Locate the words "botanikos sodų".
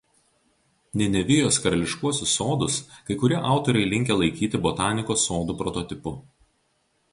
4.67-5.59